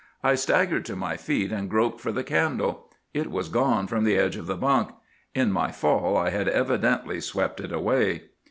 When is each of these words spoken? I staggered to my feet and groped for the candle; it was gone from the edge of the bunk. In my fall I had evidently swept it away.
I 0.23 0.33
staggered 0.33 0.83
to 0.85 0.95
my 0.95 1.15
feet 1.15 1.51
and 1.51 1.69
groped 1.69 2.01
for 2.01 2.11
the 2.11 2.23
candle; 2.23 2.89
it 3.13 3.29
was 3.29 3.49
gone 3.49 3.85
from 3.85 4.03
the 4.03 4.17
edge 4.17 4.35
of 4.35 4.47
the 4.47 4.57
bunk. 4.57 4.89
In 5.35 5.51
my 5.51 5.71
fall 5.71 6.17
I 6.17 6.31
had 6.31 6.47
evidently 6.47 7.21
swept 7.21 7.59
it 7.59 7.71
away. 7.71 8.23